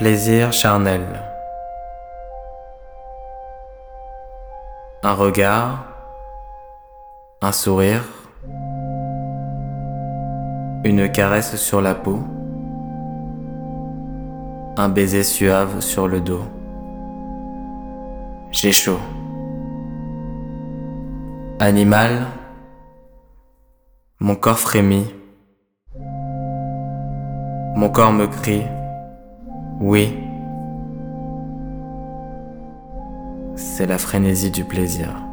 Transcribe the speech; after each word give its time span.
Plaisir 0.00 0.50
charnel. 0.50 1.02
Un 5.02 5.12
regard, 5.12 5.84
un 7.42 7.52
sourire, 7.52 8.08
une 10.84 11.12
caresse 11.12 11.56
sur 11.56 11.82
la 11.82 11.94
peau, 11.94 12.20
un 14.78 14.88
baiser 14.88 15.22
suave 15.22 15.80
sur 15.80 16.08
le 16.08 16.22
dos. 16.22 16.44
J'ai 18.52 18.72
chaud. 18.72 19.00
Animal, 21.58 22.24
mon 24.18 24.34
corps 24.34 24.58
frémit, 24.58 25.14
mon 27.76 27.90
corps 27.90 28.12
me 28.12 28.26
crie. 28.26 28.64
Oui. 29.80 30.14
C'est 33.56 33.86
la 33.86 33.96
frénésie 33.96 34.50
du 34.50 34.64
plaisir. 34.64 35.29